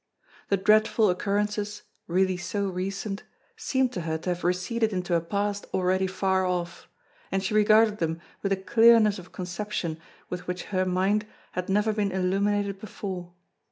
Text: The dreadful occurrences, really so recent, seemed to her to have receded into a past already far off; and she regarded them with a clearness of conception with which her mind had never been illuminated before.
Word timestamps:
The 0.49 0.57
dreadful 0.57 1.11
occurrences, 1.11 1.83
really 2.07 2.35
so 2.35 2.67
recent, 2.67 3.21
seemed 3.55 3.93
to 3.93 4.01
her 4.01 4.17
to 4.17 4.31
have 4.31 4.43
receded 4.43 4.93
into 4.93 5.13
a 5.13 5.21
past 5.21 5.67
already 5.75 6.07
far 6.07 6.43
off; 6.43 6.87
and 7.31 7.43
she 7.43 7.53
regarded 7.53 7.99
them 7.99 8.19
with 8.41 8.51
a 8.51 8.55
clearness 8.57 9.19
of 9.19 9.31
conception 9.31 9.99
with 10.27 10.47
which 10.47 10.63
her 10.73 10.85
mind 10.85 11.27
had 11.51 11.69
never 11.69 11.93
been 11.93 12.11
illuminated 12.11 12.79
before. 12.79 13.31